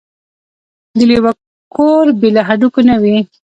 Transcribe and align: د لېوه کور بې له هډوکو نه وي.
د 0.97 0.99
لېوه 1.09 1.31
کور 1.75 2.05
بې 2.19 2.29
له 2.35 2.41
هډوکو 2.47 2.81
نه 2.89 2.95
وي. 3.01 3.17